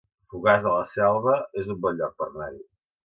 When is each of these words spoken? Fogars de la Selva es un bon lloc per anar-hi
Fogars 0.33 0.63
de 0.63 0.71
la 0.75 0.87
Selva 0.93 1.35
es 1.63 1.71
un 1.75 1.77
bon 1.85 2.01
lloc 2.01 2.17
per 2.23 2.29
anar-hi 2.31 2.63